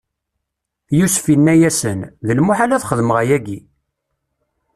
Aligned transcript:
Yusef 0.97 1.25
inna-yasen: 1.33 1.99
D 2.25 2.27
lmuḥal 2.37 2.71
ad 2.75 2.85
xedmeɣ 2.89 3.17
ayagi! 3.21 3.59